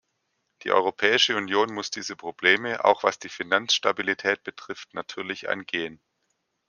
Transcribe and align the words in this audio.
Die 0.63 0.71
Europäische 0.71 1.37
Union 1.37 1.75
muss 1.75 1.91
diese 1.91 2.15
Probleme, 2.15 2.83
auch 2.83 3.03
was 3.03 3.19
die 3.19 3.29
Finanzstabilität 3.29 4.41
betrifft, 4.41 4.95
natürlich 4.95 5.47
angehen. 5.47 6.01